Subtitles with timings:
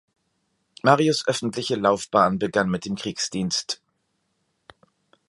[0.83, 3.83] Marius’ öffentliche Laufbahn begann mit dem Kriegsdienst.